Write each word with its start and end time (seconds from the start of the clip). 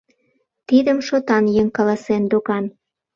Тидым 0.67 0.97
шотан 1.07 1.45
еҥ 1.61 1.67
каласен 1.77 2.23
докан. 2.31 2.65